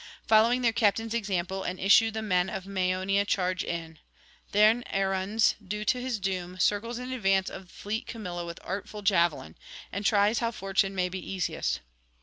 [0.25, 3.99] Following their captain's example and issue the men of Maeonia charge in.
[4.51, 9.03] Then Arruns, due to his [760 796]doom, circles in advance of fleet Camilla with artful
[9.03, 9.55] javelin,
[9.91, 11.81] and tries how fortune may be easiest.